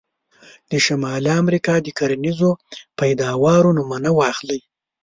د 0.71 0.71
شمالي 0.85 1.31
امریکا 1.43 1.73
د 1.81 1.87
کرنیزو 1.99 2.51
پیداوارو 2.99 3.75
نومونه 3.77 4.09
واخلئ. 4.19 4.59